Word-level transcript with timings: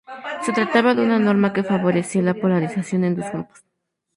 Se 0.43 0.51
trataba 0.51 0.95
de 0.95 1.03
una 1.03 1.19
norma 1.19 1.53
que 1.53 1.63
favorecía 1.63 2.23
la 2.23 2.33
polarización 2.33 3.03
en 3.03 3.17
dos 3.17 3.31
grupos. 3.31 3.59